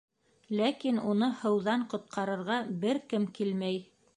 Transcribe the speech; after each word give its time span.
Ләкин 0.59 0.97
уны 1.11 1.29
һыуҙан 1.41 1.85
ҡотҡарырға 1.93 2.59
бер 2.87 3.05
кем 3.13 3.29
килмәй. 3.41 3.81